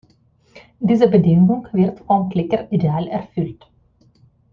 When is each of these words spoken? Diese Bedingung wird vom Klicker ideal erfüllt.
Diese 0.79 1.07
Bedingung 1.07 1.67
wird 1.73 1.99
vom 2.07 2.29
Klicker 2.29 2.71
ideal 2.71 3.05
erfüllt. 3.05 3.69